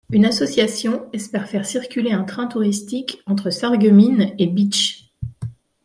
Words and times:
Une 0.09 0.25
association 0.25 1.05
espère 1.13 1.47
faire 1.47 1.63
circuler 1.67 2.11
un 2.11 2.23
train 2.23 2.47
touristique 2.47 3.21
entre 3.27 3.51
Sarreguemines 3.51 4.33
et 4.39 4.47
Bitche. 4.47 5.11